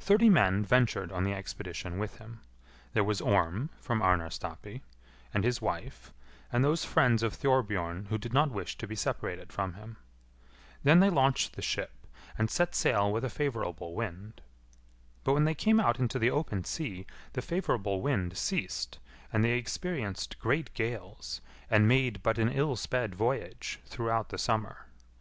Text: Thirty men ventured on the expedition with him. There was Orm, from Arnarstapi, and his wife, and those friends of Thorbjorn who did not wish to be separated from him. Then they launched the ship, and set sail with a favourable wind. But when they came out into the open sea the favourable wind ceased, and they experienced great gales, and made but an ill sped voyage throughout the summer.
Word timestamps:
Thirty 0.00 0.28
men 0.28 0.64
ventured 0.64 1.12
on 1.12 1.22
the 1.22 1.32
expedition 1.32 2.00
with 2.00 2.16
him. 2.18 2.40
There 2.94 3.04
was 3.04 3.20
Orm, 3.20 3.70
from 3.78 4.02
Arnarstapi, 4.02 4.82
and 5.32 5.44
his 5.44 5.62
wife, 5.62 6.12
and 6.50 6.64
those 6.64 6.84
friends 6.84 7.22
of 7.22 7.32
Thorbjorn 7.32 8.06
who 8.06 8.18
did 8.18 8.32
not 8.32 8.50
wish 8.50 8.76
to 8.78 8.88
be 8.88 8.96
separated 8.96 9.52
from 9.52 9.74
him. 9.74 9.98
Then 10.82 10.98
they 10.98 11.10
launched 11.10 11.54
the 11.54 11.62
ship, 11.62 11.92
and 12.36 12.50
set 12.50 12.74
sail 12.74 13.12
with 13.12 13.24
a 13.24 13.30
favourable 13.30 13.94
wind. 13.94 14.40
But 15.22 15.34
when 15.34 15.44
they 15.44 15.54
came 15.54 15.78
out 15.78 16.00
into 16.00 16.18
the 16.18 16.32
open 16.32 16.64
sea 16.64 17.06
the 17.34 17.40
favourable 17.40 18.00
wind 18.02 18.36
ceased, 18.36 18.98
and 19.32 19.44
they 19.44 19.52
experienced 19.52 20.40
great 20.40 20.74
gales, 20.74 21.40
and 21.70 21.86
made 21.86 22.20
but 22.24 22.36
an 22.36 22.48
ill 22.48 22.74
sped 22.74 23.14
voyage 23.14 23.78
throughout 23.86 24.30
the 24.30 24.38
summer. 24.38 24.86